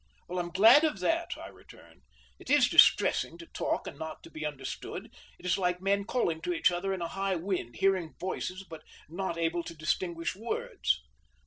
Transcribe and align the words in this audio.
"I'm 0.35 0.49
glad 0.49 0.83
of 0.83 0.99
that," 1.01 1.37
I 1.37 1.47
returned. 1.49 2.01
"It 2.39 2.49
is 2.49 2.67
distressing 2.67 3.37
to 3.37 3.45
talk 3.45 3.85
and 3.85 3.99
not 3.99 4.23
to 4.23 4.31
be 4.31 4.43
understood; 4.47 5.13
it 5.37 5.45
is 5.45 5.59
like 5.59 5.79
men 5.79 6.05
calling 6.05 6.41
to 6.41 6.53
each 6.53 6.71
other 6.71 6.91
in 6.91 7.03
a 7.03 7.07
high 7.07 7.35
wind, 7.35 7.75
hearing 7.75 8.15
voices 8.19 8.63
but 8.63 8.81
not 9.07 9.37
able 9.37 9.61
to 9.63 9.75
distinguish 9.77 10.35
words." 10.35 11.03